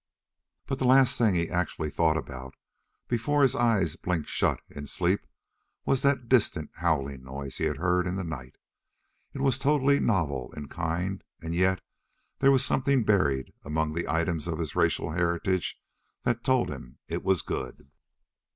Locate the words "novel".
9.99-10.51